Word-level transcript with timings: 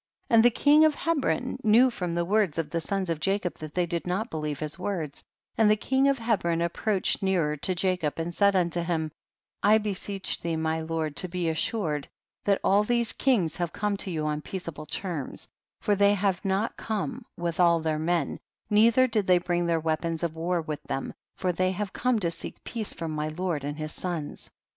42. 0.29 0.33
And 0.35 0.45
the 0.45 0.49
king 0.49 0.83
of 0.83 0.95
Hebron 0.95 1.59
knew 1.63 1.91
from 1.91 2.15
the 2.15 2.25
words 2.25 2.57
of 2.57 2.71
the 2.71 2.81
sons 2.81 3.07
of 3.11 3.19
Jacob, 3.19 3.59
that 3.59 3.75
they 3.75 3.85
did 3.85 4.07
not 4.07 4.31
believe 4.31 4.57
his 4.57 4.79
words, 4.79 5.23
and 5.59 5.69
the 5.69 5.75
king 5.75 6.07
of 6.07 6.17
Hebron 6.17 6.59
approached 6.63 7.21
nearer 7.21 7.55
to 7.57 7.75
Jacob, 7.75 8.17
and 8.17 8.33
said 8.33 8.55
unto 8.55 8.81
him, 8.81 9.11
I 9.61 9.77
beseech 9.77 10.41
thee 10.41 10.55
my 10.55 10.81
lord 10.81 11.15
to 11.17 11.27
be 11.27 11.49
assured 11.49 12.07
that 12.45 12.59
all 12.63 12.83
these 12.83 13.13
kings 13.13 13.57
have 13.57 13.73
come 13.73 13.95
to 13.97 14.09
you 14.09 14.25
on 14.25 14.41
peaceable 14.41 14.87
terms, 14.87 15.47
for 15.81 15.93
they 15.95 16.15
have 16.15 16.43
not 16.43 16.77
come 16.77 17.23
with 17.37 17.59
all 17.59 17.79
their 17.79 17.99
men, 17.99 18.39
neither 18.71 19.05
did 19.05 19.27
they 19.27 19.37
bring 19.37 19.67
their 19.67 19.79
weapons 19.79 20.23
of 20.23 20.35
war 20.35 20.63
with 20.63 20.81
them, 20.81 21.13
for 21.35 21.53
they 21.53 21.73
have 21.73 21.93
come 21.93 22.17
to 22.21 22.31
seek 22.31 22.63
peace 22.63 22.91
from 22.91 23.11
my 23.11 23.27
lord 23.27 23.63
and 23.63 23.77
his 23.77 23.91
sons. 23.91 24.49